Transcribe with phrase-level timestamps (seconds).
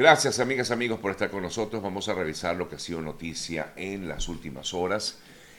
[0.00, 1.82] Gracias amigas, amigos por estar con nosotros.
[1.82, 5.18] Vamos a revisar lo que ha sido noticia en las últimas horas.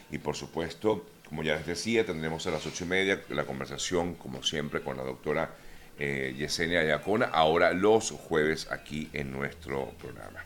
[0.10, 4.16] Y por supuesto, como ya les decía, tendremos a las ocho y media la conversación,
[4.16, 5.52] como siempre, con la doctora
[6.00, 10.44] eh, Yesenia Yacona, ahora los jueves aquí en nuestro programa.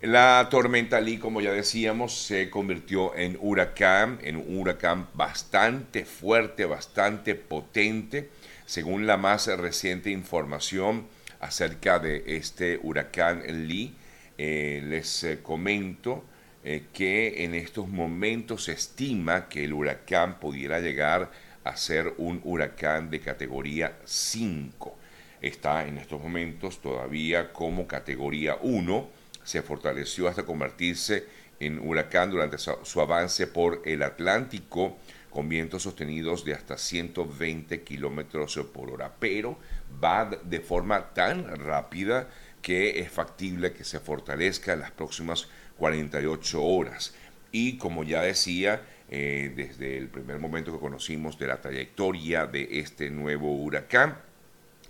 [0.00, 6.64] La tormenta Lee, como ya decíamos, se convirtió en huracán, en un huracán bastante fuerte,
[6.64, 8.30] bastante potente,
[8.66, 11.06] según la más reciente información
[11.42, 13.94] acerca de este huracán Lee.
[14.38, 16.24] Eh, les eh, comento
[16.64, 21.30] eh, que en estos momentos se estima que el huracán pudiera llegar
[21.64, 24.96] a ser un huracán de categoría 5.
[25.42, 29.08] Está en estos momentos todavía como categoría 1.
[29.42, 31.26] Se fortaleció hasta convertirse
[31.58, 34.96] en huracán durante su avance por el Atlántico
[35.32, 39.14] con vientos sostenidos de hasta 120 kilómetros por hora.
[39.18, 39.58] Pero
[40.02, 42.28] va de forma tan rápida
[42.60, 47.14] que es factible que se fortalezca en las próximas 48 horas.
[47.50, 52.80] Y como ya decía, eh, desde el primer momento que conocimos de la trayectoria de
[52.80, 54.16] este nuevo huracán,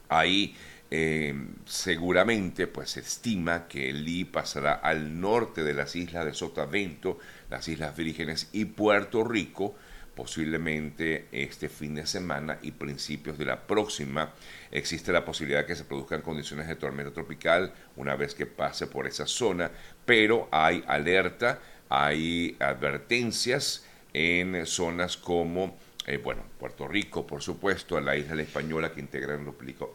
[0.08, 0.54] ahí
[0.90, 1.34] eh,
[1.64, 7.18] seguramente pues se estima que Lee pasará al norte de las islas de Sotavento,
[7.48, 9.74] las Islas Vírgenes y Puerto Rico,
[10.14, 14.32] posiblemente este fin de semana y principios de la próxima.
[14.70, 18.86] Existe la posibilidad de que se produzcan condiciones de tormenta tropical una vez que pase
[18.86, 19.70] por esa zona,
[20.04, 28.16] pero hay alerta, hay advertencias en zonas como, eh, bueno, Puerto Rico, por supuesto, la
[28.16, 29.46] isla la Española que integran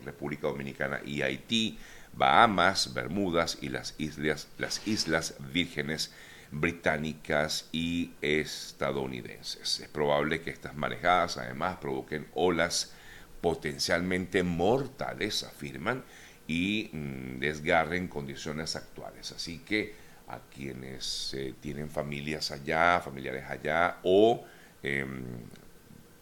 [0.03, 1.77] República Dominicana y Haití,
[2.13, 6.11] Bahamas, Bermudas y las islas, las islas Vírgenes
[6.51, 9.79] británicas y estadounidenses.
[9.79, 12.93] Es probable que estas marejadas además provoquen olas
[13.41, 16.03] potencialmente mortales, afirman,
[16.47, 19.31] y mm, desgarren condiciones actuales.
[19.31, 19.93] Así que
[20.27, 24.45] a quienes eh, tienen familias allá, familiares allá o
[24.83, 25.23] em,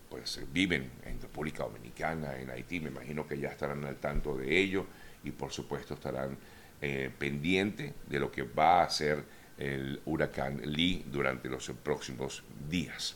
[0.09, 4.57] pues viven en República Dominicana, en Haití, me imagino que ya estarán al tanto de
[4.57, 4.85] ello
[5.23, 6.37] y por supuesto estarán
[6.81, 9.23] eh, pendientes de lo que va a ser
[9.57, 13.15] el huracán Lee durante los próximos días.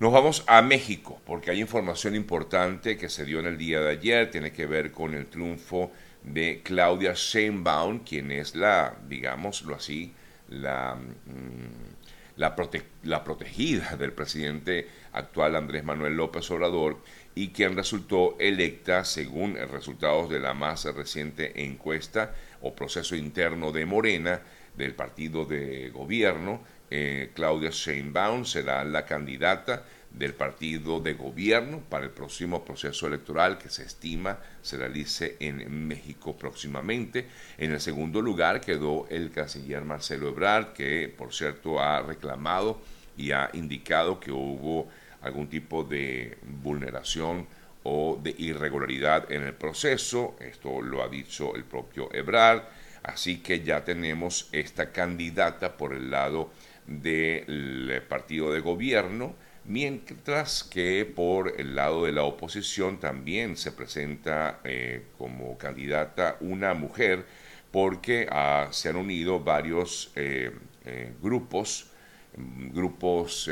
[0.00, 3.90] Nos vamos a México porque hay información importante que se dio en el día de
[3.90, 5.92] ayer, tiene que ver con el triunfo
[6.24, 10.12] de Claudia Sheinbaum, quien es la, digámoslo así,
[10.48, 11.94] la, mm,
[12.36, 16.98] la, protegida del presidente actual Andrés Manuel López Obrador
[17.34, 23.86] y quien resultó electa según resultados de la más reciente encuesta o proceso interno de
[23.86, 24.40] Morena
[24.76, 26.60] del partido de gobierno.
[26.90, 33.58] Eh, Claudia Sheinbaum será la candidata del partido de gobierno para el próximo proceso electoral
[33.58, 37.26] que se estima se realice en México próximamente.
[37.58, 42.80] En el segundo lugar quedó el canciller Marcelo Ebrard, que por cierto ha reclamado
[43.16, 44.88] y ha indicado que hubo
[45.20, 47.46] algún tipo de vulneración
[47.82, 50.36] o de irregularidad en el proceso.
[50.40, 52.62] Esto lo ha dicho el propio Ebrard.
[53.04, 56.50] Así que ya tenemos esta candidata por el lado
[56.86, 59.34] del partido de gobierno,
[59.66, 66.72] mientras que por el lado de la oposición también se presenta eh, como candidata una
[66.72, 67.26] mujer,
[67.70, 70.50] porque ah, se han unido varios eh,
[70.86, 71.90] eh, grupos,
[72.72, 73.50] grupos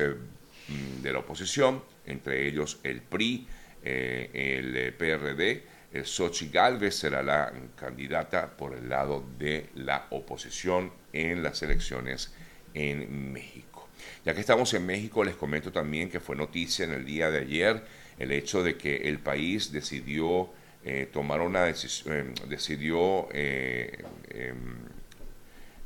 [1.02, 3.46] de la oposición, entre ellos el PRI,
[3.82, 5.62] el PRD,
[6.04, 12.32] Sochi Galvez será la candidata por el lado de la oposición en las elecciones
[12.74, 13.88] en México.
[14.24, 17.40] Ya que estamos en México, les comento también que fue noticia en el día de
[17.40, 17.82] ayer
[18.18, 20.50] el hecho de que el país decidió
[20.84, 24.76] eh, tomar una decisión, eh, decidió eh, em,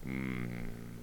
[0.04, 0.95] mm,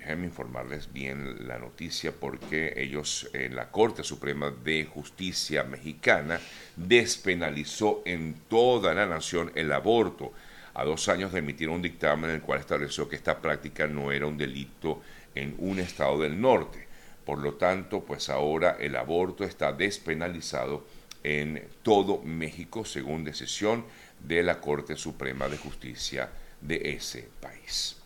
[0.00, 6.40] déjenme informarles bien la noticia porque ellos en la Corte Suprema de Justicia mexicana
[6.74, 10.32] despenalizó en toda la nación el aborto
[10.72, 14.10] a dos años de emitir un dictamen en el cual estableció que esta práctica no
[14.10, 15.02] era un delito
[15.34, 16.86] en un estado del norte.
[17.26, 20.86] Por lo tanto, pues ahora el aborto está despenalizado
[21.22, 23.84] en todo México según decisión
[24.18, 26.30] de la Corte Suprema de Justicia
[26.62, 27.99] de ese país.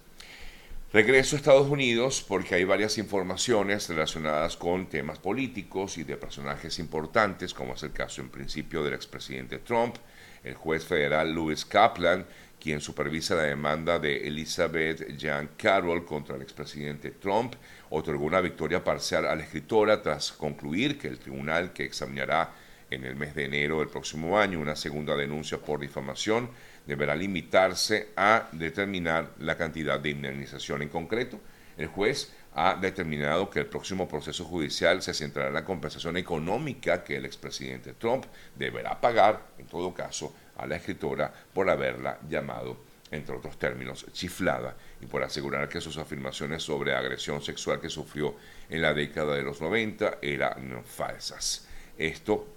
[0.94, 6.78] Regreso a Estados Unidos porque hay varias informaciones relacionadas con temas políticos y de personajes
[6.78, 9.96] importantes, como es el caso en principio del expresidente Trump.
[10.44, 12.24] El juez federal Louis Kaplan,
[12.60, 17.56] quien supervisa la demanda de Elizabeth Jean Carroll contra el expresidente Trump,
[17.90, 22.52] otorgó una victoria parcial a la escritora tras concluir que el tribunal que examinará
[22.94, 26.50] en el mes de enero del próximo año una segunda denuncia por difamación,
[26.86, 31.40] deberá limitarse a determinar la cantidad de indemnización en concreto.
[31.76, 37.02] El juez ha determinado que el próximo proceso judicial se centrará en la compensación económica
[37.02, 42.76] que el expresidente Trump deberá pagar, en todo caso, a la escritora por haberla llamado,
[43.10, 48.36] entre otros términos, chiflada y por asegurar que sus afirmaciones sobre agresión sexual que sufrió
[48.68, 51.66] en la década de los 90 eran falsas.
[51.98, 52.53] Esto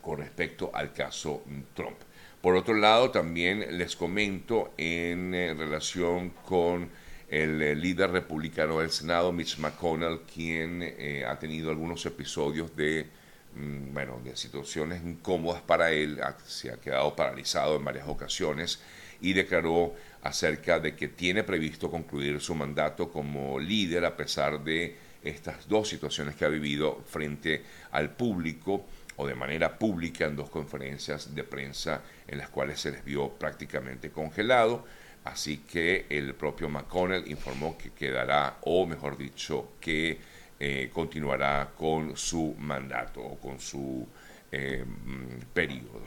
[0.00, 1.42] con respecto al caso
[1.74, 1.96] Trump.
[2.40, 6.88] Por otro lado, también les comento en eh, relación con
[7.28, 13.06] el eh, líder republicano del Senado, Mitch McConnell, quien eh, ha tenido algunos episodios de,
[13.54, 18.80] mm, bueno, de situaciones incómodas para él, se ha quedado paralizado en varias ocasiones
[19.20, 24.96] y declaró acerca de que tiene previsto concluir su mandato como líder a pesar de
[25.22, 27.62] estas dos situaciones que ha vivido frente
[27.92, 28.86] al público
[29.20, 33.28] o de manera pública en dos conferencias de prensa en las cuales se les vio
[33.28, 34.84] prácticamente congelado.
[35.24, 40.18] Así que el propio McConnell informó que quedará, o mejor dicho, que
[40.58, 44.08] eh, continuará con su mandato o con su
[44.50, 46.00] eh, mm, periodo.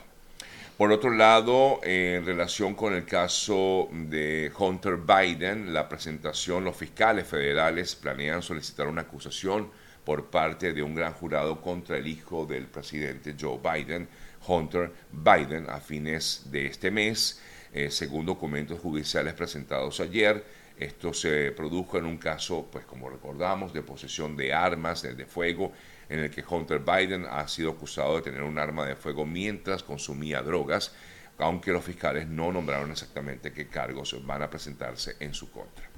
[0.76, 7.28] Por otro lado, en relación con el caso de Hunter Biden, la presentación, los fiscales
[7.28, 9.70] federales planean solicitar una acusación
[10.04, 14.08] por parte de un gran jurado contra el hijo del presidente Joe Biden,
[14.48, 17.42] Hunter Biden, a fines de este mes,
[17.74, 20.44] eh, según documentos judiciales presentados ayer.
[20.78, 25.72] Esto se produjo en un caso, pues como recordamos, de posesión de armas de fuego
[26.10, 29.84] en el que Hunter Biden ha sido acusado de tener un arma de fuego mientras
[29.84, 30.94] consumía drogas,
[31.38, 35.93] aunque los fiscales no nombraron exactamente qué cargos van a presentarse en su contra.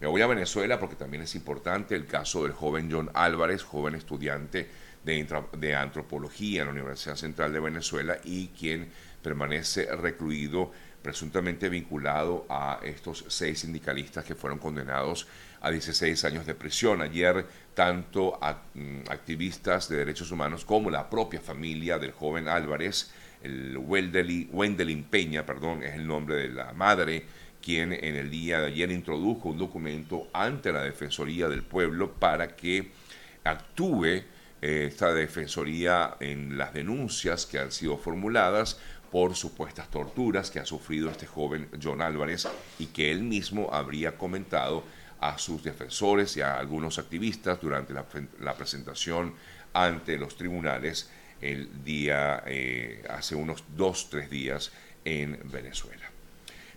[0.00, 3.96] Me voy a Venezuela porque también es importante el caso del joven John Álvarez, joven
[3.96, 4.68] estudiante
[5.04, 8.90] de, antropología en la Universidad Central de Venezuela y quien
[9.22, 10.70] permanece recluido
[11.02, 15.26] presuntamente vinculado a estos seis sindicalistas que fueron condenados
[15.60, 17.02] a 16 años de prisión.
[17.02, 18.38] Ayer, tanto
[18.74, 23.10] mm, activistas de derechos humanos como la propia familia del joven Álvarez,
[23.42, 27.24] el Wendelin Peña, perdón, es el nombre de la madre,
[27.62, 32.56] quien en el día de ayer introdujo un documento ante la Defensoría del Pueblo para
[32.56, 32.90] que
[33.44, 34.24] actúe eh,
[34.60, 38.78] esta Defensoría en las denuncias que han sido formuladas
[39.10, 44.16] por supuestas torturas que ha sufrido este joven John Álvarez y que él mismo habría
[44.18, 44.84] comentado
[45.20, 49.34] a sus defensores y a algunos activistas durante la, presentación
[49.72, 51.10] ante los tribunales
[51.40, 54.72] el día, eh, hace unos dos, tres días
[55.04, 55.97] en Venezuela.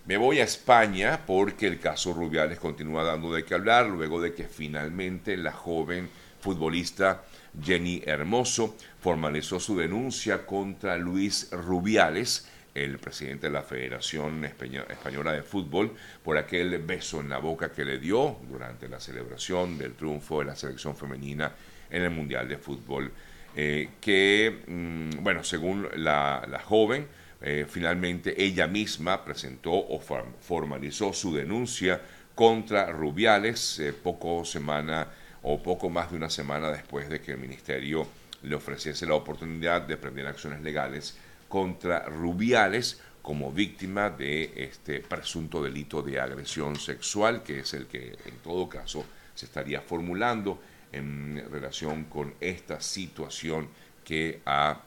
[0.04, 4.34] Me voy a España porque el caso Rubiales continúa dando de qué hablar luego de
[4.34, 6.10] que finalmente la joven
[6.40, 7.22] futbolista
[7.62, 15.42] Jenny Hermoso formalizó su denuncia contra Luis Rubiales, el presidente de la Federación Española de
[15.42, 15.92] Fútbol,
[16.24, 20.46] por aquel beso en la boca que le dio durante la celebración del triunfo de
[20.46, 21.52] la selección femenina
[21.88, 23.12] en el Mundial de Fútbol,
[23.54, 27.06] eh, que, mm, bueno, según la, joven,
[27.42, 30.00] eh, finalmente ella misma presentó o
[30.40, 32.00] formalizó su denuncia
[32.34, 35.08] contra Rubiales eh, poco semana
[35.42, 38.06] o poco más de una semana después de que el ministerio
[38.42, 41.16] le ofreciese la oportunidad de prender acciones legales
[41.48, 48.16] contra Rubiales como víctima de este presunto delito de agresión sexual, que es el que
[48.24, 50.60] en todo caso se estaría formulando
[50.92, 53.68] en relación con esta situación
[54.04, 54.80] que ha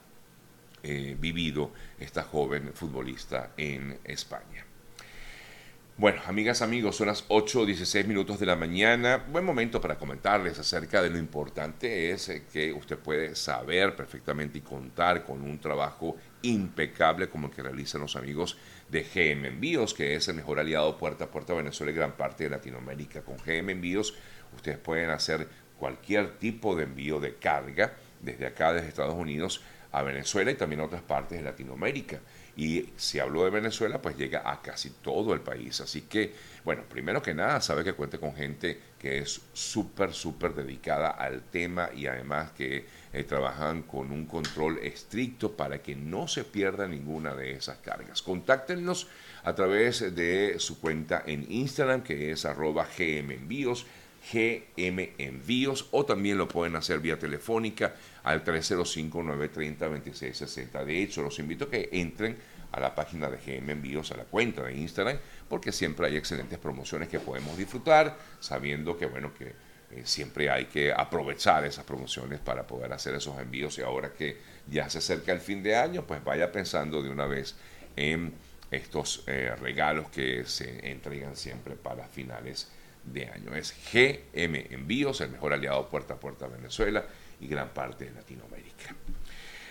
[0.87, 4.63] eh, vivido esta joven futbolista en España.
[5.97, 9.25] Bueno, amigas, amigos, son las 8 16 minutos de la mañana.
[9.31, 14.59] Buen momento para comentarles acerca de lo importante es eh, que usted puede saber perfectamente
[14.59, 18.55] y contar con un trabajo impecable como el que realizan los amigos
[18.87, 22.15] de GM Envíos, que es el mejor aliado puerta a puerta a Venezuela y gran
[22.15, 23.23] parte de Latinoamérica.
[23.23, 24.13] Con GM Envíos
[24.53, 25.47] ustedes pueden hacer
[25.79, 29.63] cualquier tipo de envío de carga desde acá, desde Estados Unidos
[29.95, 32.19] a Venezuela y también a otras partes de Latinoamérica.
[32.57, 35.79] Y si hablo de Venezuela, pues llega a casi todo el país.
[35.79, 36.33] Así que,
[36.65, 41.43] bueno, primero que nada, sabe que cuente con gente que es súper, súper dedicada al
[41.43, 46.87] tema y además que eh, trabajan con un control estricto para que no se pierda
[46.87, 48.21] ninguna de esas cargas.
[48.21, 49.07] Contáctenos
[49.43, 53.85] a través de su cuenta en Instagram, que es arroba gmenvíos,
[54.31, 60.85] gmenvíos, o también lo pueden hacer vía telefónica al 305-930-2660.
[60.85, 62.37] De hecho, los invito a que entren
[62.71, 65.17] a la página de GM Envíos, a la cuenta de Instagram,
[65.47, 69.53] porque siempre hay excelentes promociones que podemos disfrutar, sabiendo que, bueno, que
[69.91, 74.37] eh, siempre hay que aprovechar esas promociones para poder hacer esos envíos y ahora que
[74.67, 77.55] ya se acerca el fin de año, pues vaya pensando de una vez
[77.95, 78.33] en
[78.71, 82.67] estos eh, regalos que se entregan siempre para finales
[83.05, 83.55] de año.
[83.55, 87.05] Es GM Envíos, el mejor aliado puerta a puerta a Venezuela
[87.39, 88.95] y gran parte de Latinoamérica.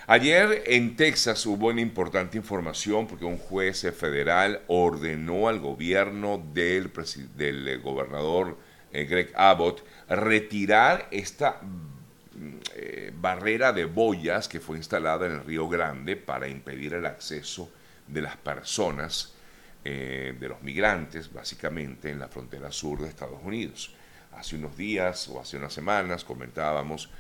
[0.06, 6.90] Ayer en Texas hubo una importante información porque un juez federal ordenó al gobierno del,
[7.36, 8.58] del gobernador
[8.94, 15.44] eh, Greg Abbott retirar esta mm, eh, barrera de boyas que fue instalada en el
[15.44, 17.72] Río Grande para impedir el acceso
[18.06, 19.33] de las personas,
[19.84, 23.94] eh, de los migrantes, básicamente en la frontera sur de Estados Unidos.
[24.32, 27.10] Hace unos días o hace unas semanas comentábamos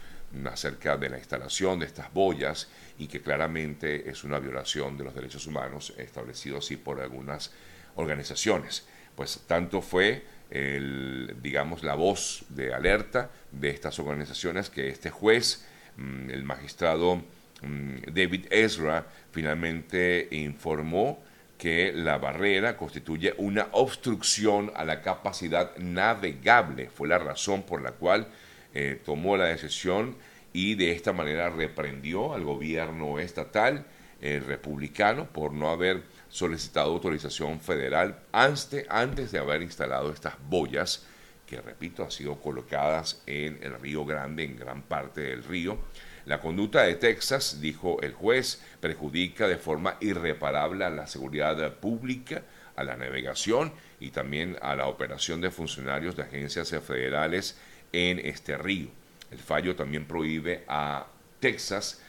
[0.50, 2.68] acerca de la instalación de estas boyas
[2.98, 7.52] y que claramente es una violación de los derechos humanos establecidos así por algunas
[7.96, 8.86] organizaciones.
[9.14, 15.66] Pues tanto fue el, digamos, la voz de alerta de estas organizaciones que este juez,
[15.96, 17.16] mm, el magistrado
[17.62, 21.22] mm, David Ezra, finalmente informó
[21.64, 26.90] que la barrera constituye una obstrucción a la capacidad navegable.
[26.90, 28.28] Fue la razón por la cual
[28.74, 30.14] eh, tomó la decisión
[30.52, 33.86] y de esta manera reprendió al gobierno estatal
[34.20, 41.06] eh, republicano por no haber solicitado autorización federal antes, antes de haber instalado estas boyas
[41.46, 45.78] que, repito, han sido colocadas en el Río Grande, en gran parte del río.
[46.26, 52.42] La conducta de Texas, dijo el juez, perjudica de forma irreparable a la seguridad pública,
[52.76, 57.58] a la navegación y también a la operación de funcionarios de agencias federales
[57.92, 58.88] en este río.
[59.30, 61.06] El fallo también prohíbe a
[61.40, 62.00] Texas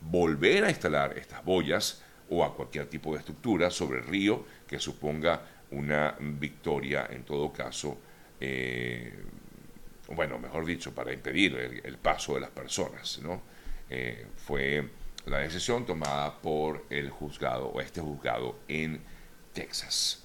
[0.00, 4.78] volver a instalar estas boyas o a cualquier tipo de estructura sobre el río que
[4.78, 5.40] suponga
[5.70, 7.98] una victoria en todo caso,
[8.40, 9.12] eh,
[10.08, 13.18] bueno, mejor dicho, para impedir el, paso de las personas.
[13.22, 13.53] ¿no?
[13.90, 14.88] Eh, fue
[15.26, 19.00] la decisión tomada por el juzgado o este juzgado en
[19.52, 20.24] Texas.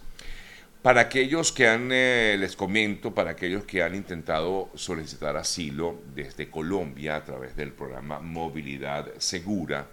[0.82, 6.50] Para aquellos que han, eh, les comento, para aquellos que han intentado solicitar asilo desde
[6.50, 9.88] Colombia a través del programa Movilidad Segura,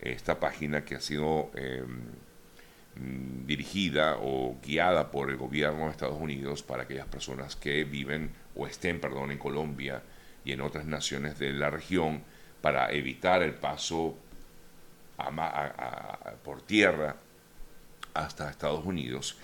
[0.00, 2.00] esta página que ha sido em,
[3.46, 8.66] dirigida o guiada por el gobierno de Estados Unidos para aquellas personas que viven o
[8.66, 10.02] estén, perdón, en Colombia
[10.44, 12.22] y en otras naciones de la región
[12.62, 14.16] para evitar el paso
[16.42, 17.16] por tierra
[18.14, 19.36] hasta Estados Unidos.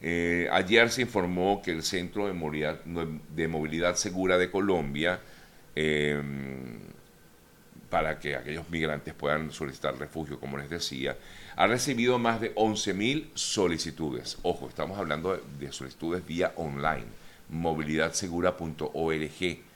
[0.00, 5.20] Eh, ayer se informó que el Centro de Movilidad, Segura de Colombia
[5.74, 6.78] em,
[7.90, 11.16] para que aquellos migrantes puedan solicitar refugio, como les decía,
[11.56, 14.38] ha recibido más de 11.000 solicitudes.
[14.42, 17.06] Ojo, estamos hablando de, solicitudes vía online,
[17.48, 19.67] movilidadsegura.org.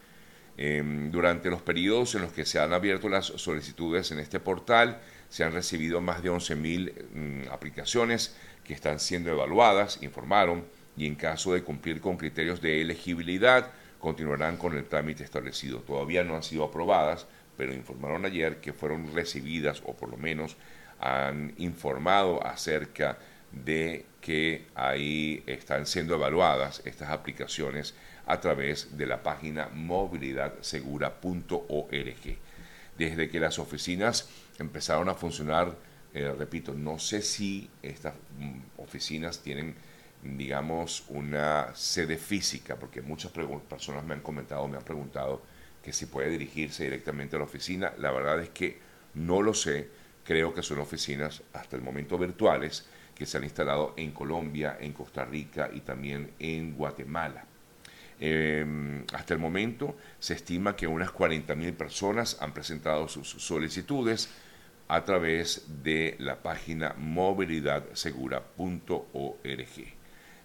[0.57, 5.01] Em, durante los periodos en los que se han abierto las solicitudes en este portal,
[5.29, 10.65] se han recibido más de 11.000 mm, aplicaciones que están siendo evaluadas, informaron,
[10.97, 15.79] y en caso de cumplir con criterios de elegibilidad, continuarán con el trámite establecido.
[15.81, 20.57] Todavía no han sido aprobadas, pero informaron ayer que fueron recibidas o por lo menos
[21.01, 23.19] han informado acerca
[23.53, 27.95] de que ahí están siendo evaluadas estas aplicaciones
[28.27, 32.39] a través de la página movilidadsegura.org.
[32.99, 35.75] Desde que las oficinas empezaron a funcionar,
[36.15, 39.75] eh, repito, no sé si estas mm, oficinas tienen,
[40.23, 45.43] digamos, una sede física, porque muchas personas me han comentado, me han preguntado
[45.83, 47.93] que si puede dirigirse directamente a la oficina.
[47.99, 48.79] La verdad es que
[49.15, 49.89] no lo sé.
[50.25, 54.93] Creo que son oficinas hasta el momento virtuales que se han instalado en Colombia, en
[54.93, 57.45] Costa Rica y también en Guatemala.
[58.25, 64.31] Em, hasta el momento se estima que unas 40.000 personas han presentado sus solicitudes
[64.87, 69.97] a través de la página movilidadsegura.org.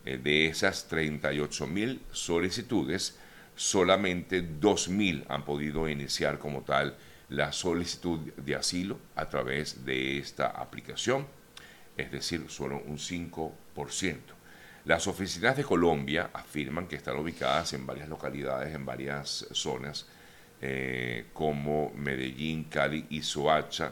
[0.06, 3.20] Eh, de esas 38.000 solicitudes,
[3.56, 6.98] solamente 2.000 han podido iniciar como tal
[7.30, 11.28] la solicitud de asilo a través de esta aplicación,
[11.96, 14.37] es decir, solo un 5%.
[14.88, 20.08] Las oficinas de Colombia afirman que están ubicadas en varias localidades, en varias zonas,
[20.62, 23.92] eh, como Medellín, Cali y Soacha,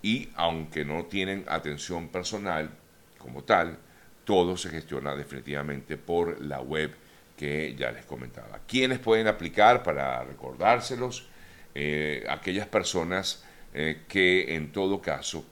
[0.00, 2.70] y aunque no tienen atención personal
[3.18, 3.78] como tal,
[4.24, 6.94] todo se gestiona definitivamente por la web
[7.36, 8.60] que ya les comentaba.
[8.64, 11.26] ¿Quiénes pueden aplicar para recordárselos?
[11.74, 13.42] Eh, aquellas personas
[13.74, 15.44] eh, que en todo caso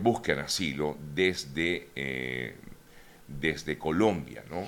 [0.00, 2.56] buscan asilo desde,
[3.38, 4.44] desde Colombia.
[4.50, 4.66] ¿no?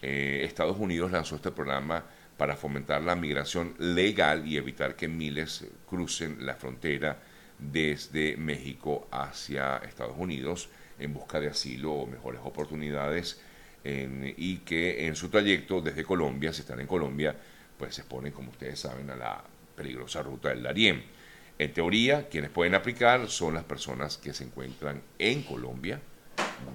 [0.00, 2.04] Estados Unidos lanzó este programa
[2.36, 7.18] para fomentar la migración legal y evitar que miles crucen la frontera
[7.58, 13.40] desde México hacia Estados Unidos en busca de asilo o mejores oportunidades
[13.84, 17.34] y que en su trayecto desde Colombia, si están en Colombia,
[17.78, 19.42] pues se exponen, como ustedes saben, a la
[19.76, 21.02] peligrosa ruta del Darién.
[21.58, 26.00] En teoría, quienes pueden aplicar son las personas que se encuentran en Colombia,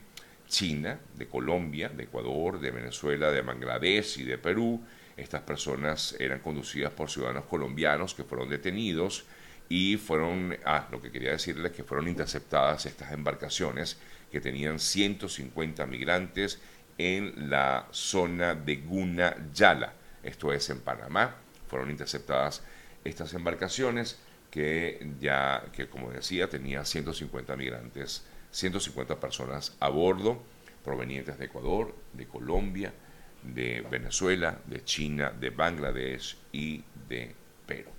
[0.46, 4.82] China, de Colombia, de Ecuador, de Venezuela, de Bangladesh y de Perú.
[5.16, 9.24] Estas personas eran conducidas por ciudadanos colombianos que fueron detenidos
[9.68, 13.98] y fueron, ah, lo que quería decirles que fueron interceptadas estas embarcaciones
[14.30, 16.60] que tenían 150 migrantes
[16.98, 21.36] en la zona de Guna Yala, esto es en Panamá.
[21.68, 22.62] Fueron interceptadas
[23.04, 24.18] estas embarcaciones
[24.50, 30.40] que ya, que como decía, tenía 150 migrantes 150 personas a bordo
[30.84, 32.92] provenientes de Ecuador, de Colombia,
[33.42, 37.34] de Venezuela, de China, de Bangladesh y de
[37.66, 37.95] Perú.